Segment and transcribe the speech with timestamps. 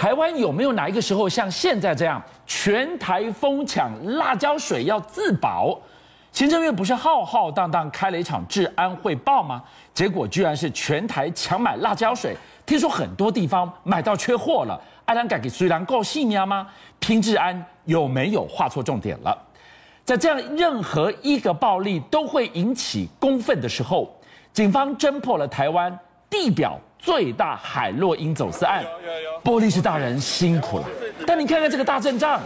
[0.00, 5.78] 台湾有没有哪一个时候像现在这样全台疯抢辣椒水要自保？
[6.32, 9.62] 行政院不是浩浩荡荡开了一场治安汇报吗？
[9.92, 12.34] 结果居然是全台抢买辣椒水，
[12.64, 14.80] 听说很多地方买到缺货了。
[15.04, 16.66] 爱兰改给虽然够细腻吗？
[16.98, 19.36] 拼治安有没有画错重点了？
[20.02, 24.10] 在这样任何一个暴力都会引起公愤的时候，
[24.54, 25.94] 警方侦破了台湾
[26.30, 28.84] 地表最大海洛因走私案。
[29.42, 30.84] 波丽士大人辛苦了，
[31.26, 32.40] 但你看看这个大阵仗。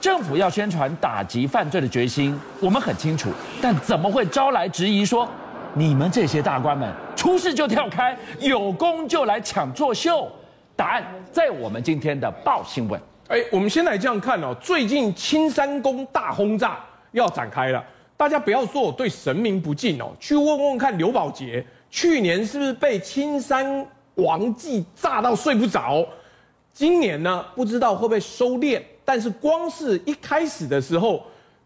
[0.00, 3.30] 政府要宣传打击犯罪的决心，我们很清楚，
[3.60, 5.28] 但怎么会招来质疑说，
[5.74, 10.30] 你们这些大官们出事就跳开，有功就来抢作秀？
[10.76, 13.00] 答案在我们今天的报新闻。
[13.26, 16.78] 哎，我们先来这样看哦，最近青山宫大轰炸
[17.10, 17.84] 要展开了，
[18.16, 23.84] 大家不要说我对神明不敬哦，去问问看刘宝杰，去年是不是被青山
[24.18, 26.06] 王祭炸到睡不着？
[26.72, 28.80] 今年呢，不知道会不会收敛？
[29.04, 31.24] 但是光是一开始的时候，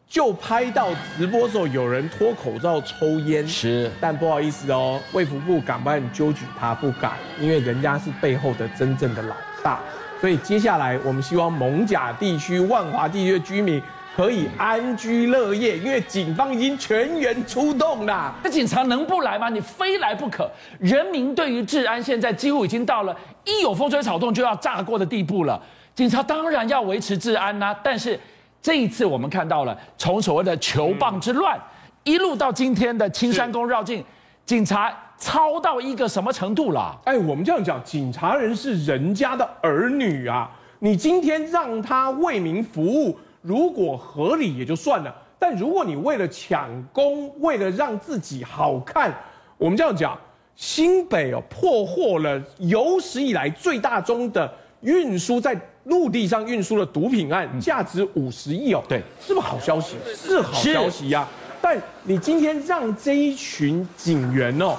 [0.09, 9.81] 就拍到直播的时候有人脱口罩抽烟，是，但不好意思哦，卫福部敢不敢揪举他不敢，因为人家是背后的真正的老大。
[10.21, 13.83] 所以接下来我们希望艋舺地区、万华地区的居民
[14.15, 18.35] 可以安居乐业，因为警方已经全员出动了。
[18.45, 19.49] 那警察能不来吗？
[19.49, 20.51] 你非来不可。
[20.79, 25.61] 人民对于治安现在几乎已经到了一有风吹草动就要炸锅的地步了。
[25.95, 28.19] 警察当然要维持治安呐、啊，但是
[28.61, 31.59] 这一次我们看到了，从所谓的球棒之乱，
[32.05, 34.05] 一路到今天的青山宫绕境，
[34.45, 36.95] 警察操到一个什么程度了？
[37.05, 49.13] 哎，我们这样讲，警察人是人家的儿女啊，你今天让他为民服务，如果合理也就算了，但如果你为了抢功，为了让自己好看，
[49.59, 50.19] 我们这样讲，
[50.57, 55.55] 新北哦破获了有史以来最大宗的运输在。
[55.87, 59.97] 陆地上运输的毒品案，价值五十亿哦，对，是不是好消息？
[60.15, 61.29] 是好消息呀、啊。
[61.61, 64.77] 但你今天让这一群警员哦，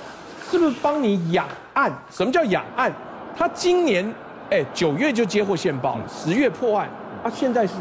[0.50, 1.92] 是不是帮你养案？
[2.10, 2.90] 什么叫养案？
[3.38, 4.10] 他今年
[4.50, 6.88] 哎九月就接获线报，十月破案，
[7.22, 7.74] 啊，现在是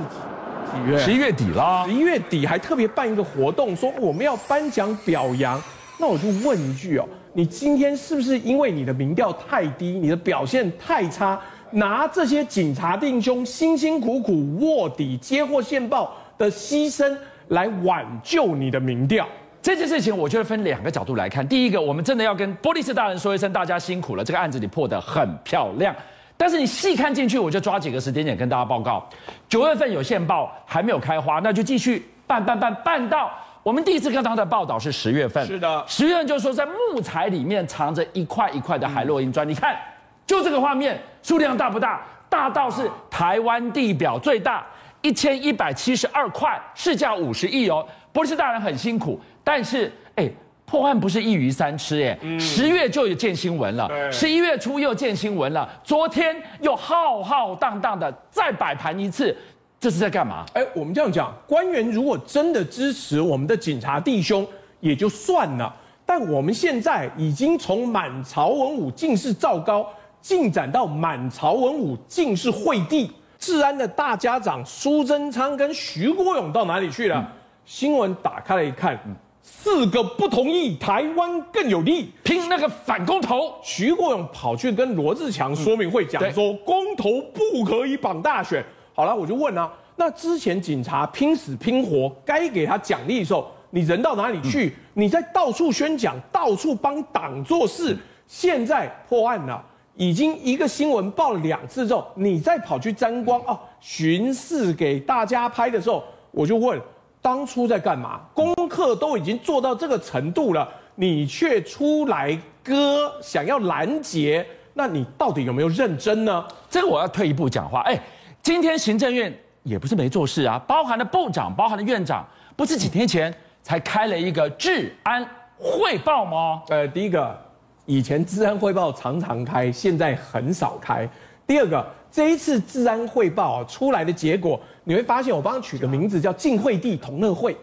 [0.87, 0.99] 月？
[0.99, 1.85] 十一月底啦。
[1.87, 5.63] 十一月底还特别办一个活动，说我们要颁奖表扬。
[5.99, 11.41] 那我就问一句哦，你今天是不是因为你的民调太低，你的表现太差？
[11.75, 17.17] 拿这些警察定兄辛辛苦苦卧底接获线报的牺牲
[17.49, 19.27] 来挽救你的民调，
[19.63, 21.47] 这件事情我觉得分两个角度来看。
[21.49, 25.97] 第一个，我们真的要跟波利斯大人说一声，大家辛苦了，这个案子你破得很漂亮。
[26.43, 29.09] 但是你细看进去，我就抓几个时间点跟大家报告：
[29.49, 33.31] 九月份有线报还没有开花，那就继续办办办办到
[33.63, 39.79] 我们第一次看到的报道是十月份，是的，十月份就是说在木材里面藏着一块一块的海洛因砖，你看。
[40.27, 42.01] 就这个画面，数量大不大？
[42.29, 44.67] 大到是台湾地表最大，
[45.01, 47.87] 一千一百七十二块，市价五十亿哦。
[48.13, 50.29] 波丽士大人很辛苦，但是哎，
[50.73, 52.19] 破案不是一鱼三吃耶。
[52.41, 59.37] 十月就有见新闻了，十一月初又见新闻了，昨天又浩浩荡荡的再摆盘一次，
[59.79, 60.47] 这是在干嘛？
[60.55, 64.47] 哎，我们这样讲，官员如果真的支持我们的警察弟兄
[64.81, 65.71] 也就算了，
[66.07, 69.87] 但我们现在已经从满朝文武尽是赵高。
[70.23, 77.17] 进展到满朝文武尽是惠帝，治安的大家长苏贞昌跟徐国勇到哪里去了？
[77.17, 77.27] 嗯、
[77.67, 83.53] 新闻打开来一看，嗯、四个不同意，台湾更有利，拼那个反公投。
[83.63, 88.65] 徐国勇跑去跟罗志强说明会讲说，公投不可以绑大选。
[88.95, 94.69] 好了，我就问啊，那之前警察拼死拼活该给他奖励的时候，你人到哪里去？
[94.69, 99.65] 嗯、你在到处宣讲，到处帮党做事，现在破案了。
[99.95, 106.81] 已经一个新闻报了两次之后，你再跑去沾光哦，巡视给大家拍的时候，我就问，
[107.23, 108.21] 当初在干嘛？
[108.35, 114.45] 功课都已经做到这个程度了，你却出来割，想要拦截，
[114.75, 116.45] 那你到底有没有认真呢？
[116.69, 117.99] 这个我要退一步讲话，哎，
[118.43, 119.33] 今天行政院
[119.63, 122.27] 也不是没做事啊，包含了部长，包含了院长，
[122.57, 123.33] 不是几天前
[123.63, 125.25] 才开了一个治安
[125.57, 126.63] 汇报吗？
[126.69, 127.39] 呃，第一个。
[127.85, 131.07] 以前治安汇报常常开，现在很少开。
[131.45, 137.57] 第二个，这一次治安汇报出来的结果，你会发现，我帮他取的名字叫“晋惠帝同乐会”，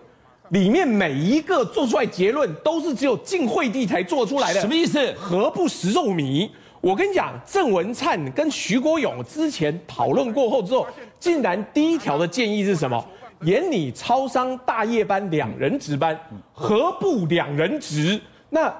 [0.49, 4.61] 里面每一个做出来结论，都是只有晋惠帝才做出来的。
[4.61, 5.13] 什么意思？
[5.17, 6.49] 何不食肉糜？
[6.81, 10.87] 我跟你讲，郑文灿跟徐国勇之前讨论过后之后，
[11.19, 13.05] 竟然第一条的建议是什么？
[13.41, 16.17] 演你超商大夜班两人值班，
[16.53, 18.19] 何不两人值？
[18.49, 18.73] 那。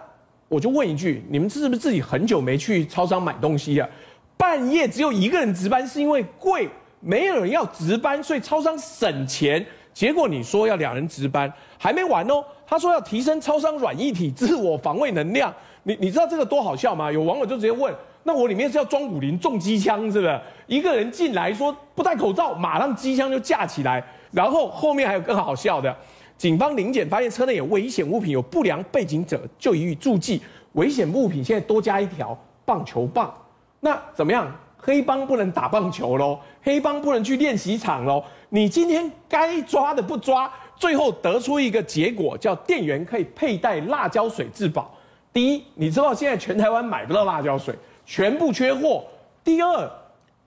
[0.48, 3.88] 我就问一句，你们是不是自己很久没去超商买东西了？
[4.36, 6.68] 半夜只有一个人值班，是因为贵，
[7.00, 9.66] 没有人要值班，所以超商省钱。
[9.94, 12.44] 结果你说要两人值班，还没完哦。
[12.66, 15.54] 他说要提升超商软一体自我防卫能量。
[15.84, 17.12] 你你知道这个多好笑吗？
[17.12, 17.94] 有网友就直接问：
[18.24, 20.40] 那我里面是要装五零重机枪是不是？
[20.68, 24.04] 一个人进来说不戴口罩，马上机枪就架起来。
[24.32, 25.94] 然后后面还有更好笑的，
[26.38, 30.42] 警方临检发现车内有危险物品，有不良背景者就予以注记。
[30.74, 33.34] 危险物品现在多加一条棒球棒。
[33.80, 34.54] 那怎么样？
[34.82, 38.24] 黑帮不能打棒球喽，黑帮不能去练习场喽。
[38.50, 44.90] 你今天该抓的不抓，最后得出一个结果，叫店员可以佩戴辣椒水自保。
[45.32, 49.04] 第一，你知道现在全台湾买不到辣椒水，全部缺货。
[49.44, 49.92] 第二，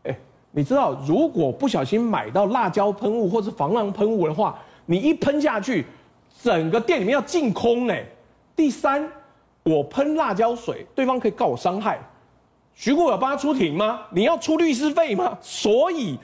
[0.04, 0.18] 哎，
[0.50, 5.84] 你知道如果不小心买到辣椒喷雾或是防狼喷雾的话，你一喷下去，
[6.42, 7.94] 整个店里面要净空呢。
[8.56, 9.08] 第三，
[9.62, 12.00] 我喷辣椒水，对方可以告我伤害。
[12.74, 14.00] 徐国有帮他出庭吗？
[14.10, 15.36] 你要出律师费吗？
[15.40, 16.18] 所以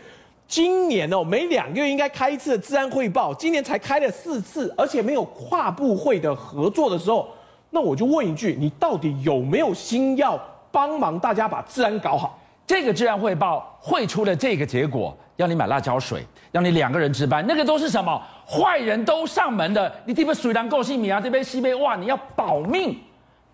[0.47, 7.29] 今年哦，每两个月应该开一次的治安汇报，今年才开了四次，而且没有跨部会的合作的时候，
[7.71, 10.41] 那我就问一句，你到底有没有心要
[10.73, 12.39] 帮忙大家把治安搞好？
[12.67, 18.21] 这个治安汇报会出了这个结果，要你买辣椒水，要你两个人值班，那个都是什么？
[18.47, 22.99] 坏人都上门的，你这边水难够细米啊，这边西边哇，你要保命。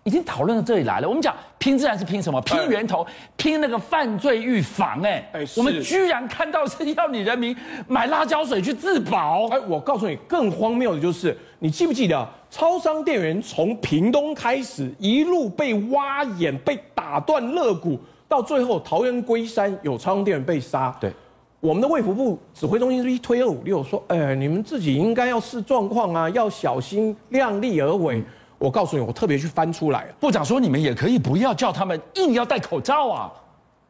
[0.05, 1.09] 已经讨论到这里来了。
[1.09, 2.39] 我们讲拼自然是拼什么？
[2.41, 3.05] 拼源头，
[3.35, 5.01] 拼那个犯罪预防。
[5.01, 5.23] 哎，
[5.57, 7.55] 我们居然看到是要你人民
[7.87, 9.47] 买辣椒水去自保。
[9.47, 20.95] 哎，我告诉你，更荒谬的就是，你记不记得超商店员从屏东开始一路被挖眼、被打断肋骨，到最后桃园龟山有超商店员被杀。
[21.01, 21.11] 对，
[21.59, 28.19] 我们的卫福部指挥中心是一推二五六，说，哎，你们自己应该要视状况啊，要小心，量力而为。
[28.19, 28.25] 嗯
[28.57, 30.05] 我告诉你，我特别去翻出来。
[30.19, 33.31] 部长说，你们也可以不要叫他们硬要戴口罩啊。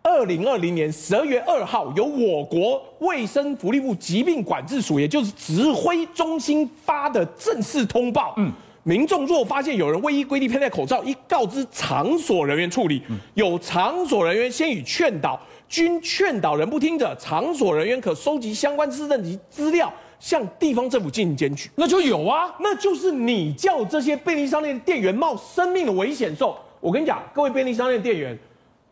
[0.02, 8.34] 二零二零年十二月二号，由我国卫生福利部疾病管制署，也就是指挥中心发的正式通报。
[8.38, 8.52] 嗯，
[8.84, 13.02] 民众若发现有人未依规定佩戴口罩，应告知场所人员处理。
[13.34, 19.92] 有场所人员先予劝导，均劝导人不听者，场所人员可收集相关资证及资料。
[20.20, 26.58] 向地方政府进行检举，那就有啊，那就是你叫这些便利商店店员冒生命的危险受。
[26.80, 28.38] 我跟你讲，各位便利商店店员，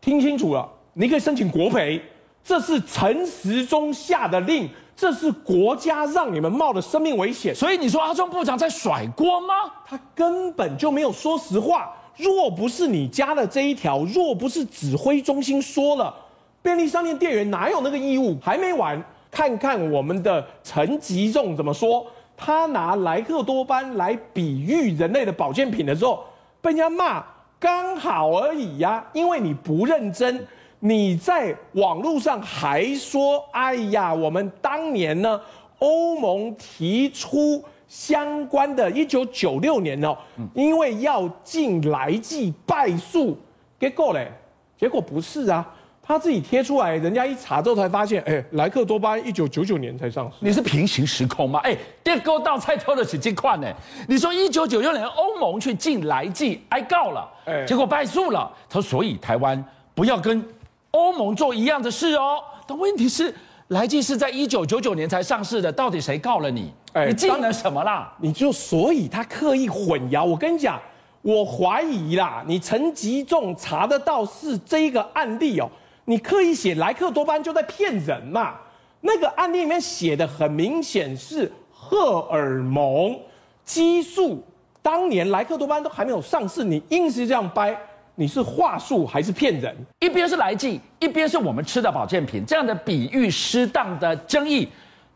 [0.00, 2.00] 听清楚了，你可以申请国赔，
[2.42, 7.54] 这是陈时中下的令，这是国家让你们冒的生命危险。
[7.54, 9.54] 所以你说阿中部长在甩锅吗？
[9.86, 11.92] 他根本就没有说实话。
[12.16, 16.14] 若不是你加了这一条，若不是指挥中心说了，
[16.62, 18.36] 便利商店店员哪有那个义务？
[18.40, 19.02] 还没完。
[19.34, 26.22] 看看我们的陈吉仲怎么说，他拿莱克多巴胺来比喻人类的保健品的时候，
[26.62, 27.24] 被人家骂
[27.58, 30.46] 刚好而已呀、因为你不认真，
[30.78, 35.40] 你在网络上还说，哎呀，我们当年呢，
[35.80, 40.16] 欧盟提出相关的，一九九六年哦，
[40.54, 43.36] 因为要禁来剂败诉，
[43.80, 44.30] 结果嘞，
[44.78, 45.74] 结果不是啊。
[46.06, 51.60] 他自己贴出来，人家一查之后才发现，哎、欸，莱克多巴胺一九九九年才上市，你是平行时空吗？
[51.64, 53.66] 哎、欸，跌沟倒菜偷的起金矿呢？
[54.06, 58.52] 你说一九九六年欧盟去禁来剂挨告了，哎，结果败诉了。
[58.68, 59.64] 他说，所以台湾
[59.94, 60.46] 不要跟
[60.90, 62.36] 欧盟做一样的事哦。
[62.66, 63.34] 但问题是，
[63.68, 66.70] 来剂是在一九九九年才上市的，到底谁告了你？
[66.92, 68.12] 哎，你进了什么啦？
[68.20, 70.22] 你就所以他刻意混淆。
[70.22, 70.78] 我跟你讲，
[71.22, 75.70] 我怀疑啦，你陈吉仲查得到是这一个案例哦。
[76.04, 78.54] 你刻意写莱克多巴胺就在骗人嘛？
[79.00, 83.18] 那个案例里面写的很明显是荷尔蒙
[83.64, 84.42] 激素，
[84.80, 87.76] 当年莱克多巴胺都还没有上市，你硬是这样掰，
[88.14, 89.76] 你是话术还是骗人？
[90.00, 94.68] 一边是来剂，一边是我们吃的保健品，这样的比喻适当的争议，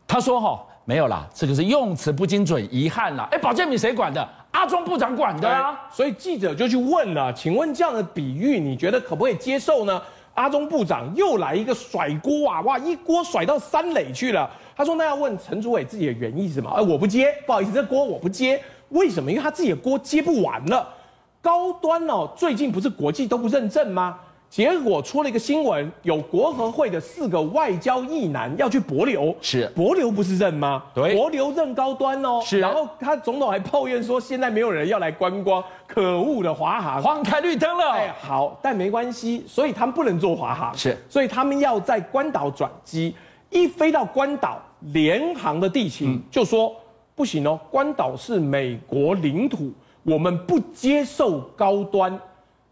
[0.07, 3.27] 他说哈没有啦，这个是用词不精准，遗憾啦。
[3.31, 4.27] 哎，保健品谁管的？
[4.51, 5.87] 阿中部长管的啊。
[5.91, 10.01] 所以记者就去问了，请问这样的比喻你觉得可不可以接受呢？
[10.33, 12.61] 阿中部长又来一个甩锅啊！
[12.61, 14.49] 哇，一锅甩到三垒去了。
[14.75, 18.61] 他说：“那要问陈祖伟自己的原意是什么？”哎，我不接，不好意思，这锅我不接。
[18.89, 19.29] 为什么？
[19.29, 20.87] 因为他自己的锅接不完了。
[21.41, 24.17] 高端哦，最近不是国际都不认证吗？
[24.49, 29.67] 结果出了一个新闻，有国合会的四个外交意男要去博流，是。
[29.75, 30.83] 博流不是认吗？
[30.91, 32.41] 对，博流认高端哦。
[32.43, 37.91] 是，然后他总统还抱怨说，现在没有人要来观光，可恶的华航，黄开绿灯了。
[37.91, 43.13] 哎，好，但没关系，所以他们不能坐华航，是，所以他们要在关岛转机，
[43.51, 44.59] 一飞到关岛，
[44.93, 46.75] 联航的地勤、嗯、就说
[47.13, 52.19] 不行哦，关岛是美国领土，我们不接受高端。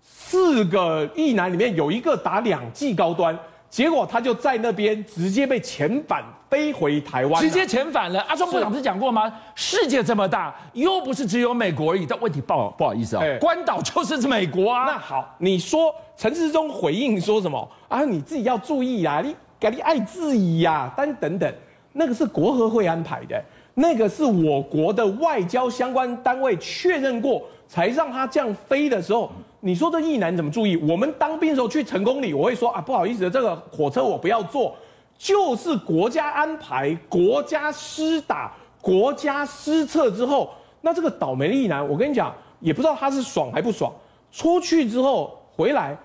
[0.09, 3.37] 四个意男里面有一个打两剂高端，
[3.69, 8.21] 结果他就在那边直接被遣返飞回台湾，直接遣返了。
[8.21, 9.31] 阿中部长不是讲过吗？
[9.53, 12.05] 世界这么大，又不是只有美国而已。
[12.05, 14.85] 但问题不好不好意思啊，欸、关岛就是美国啊。
[14.85, 18.03] 那好，你说陈世忠回应说什么啊？
[18.03, 21.53] 你自己要注意啊，你赶紧爱质疑呀，但等等，
[21.93, 23.41] 那个是国合会安排的，
[23.75, 27.43] 那个是我国的外交相关单位确认过。
[27.69, 30.77] 才让他这样飞的时候，你说这意男怎么注意？
[30.77, 34.75] 我们当兵的时候去成功里，我会说啊，不好意思，这个火车我不要坐，
[35.17, 43.91] 就是国家安排、国家施打、国家施策之后，那这个倒霉的意男，我跟你讲，也不知道他是爽还不爽。
[44.31, 45.97] 出去之后回来，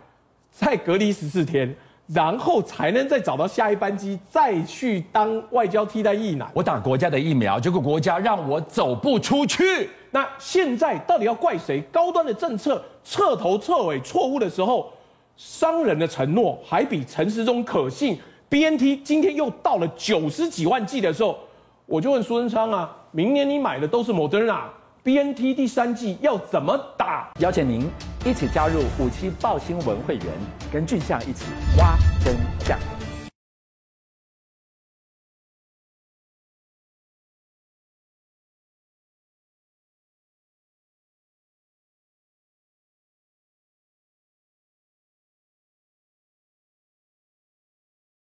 [0.50, 1.76] 再隔离十四天。
[2.08, 6.46] 然后才能再找到下一班机，再去当外交替代役呢。
[6.52, 9.88] 我打国家的疫苗，结果国家让我走不出去。
[10.10, 11.80] 那现在到底要怪谁？
[11.92, 14.92] 高端的政策彻头彻尾错误的时候，
[15.36, 18.18] 商人的承诺还比陈时中可信。
[18.50, 21.38] BNT 今天又到了九十几万剂的时候，
[21.86, 24.64] 我就问苏贞昌啊，明年你买的都是 Moderna。
[25.04, 27.28] BNT 第三季要怎么打？
[27.40, 27.90] 邀请您
[28.24, 30.26] 一起加入五七报新闻会员，
[30.72, 32.78] 跟俊相一起挖真相。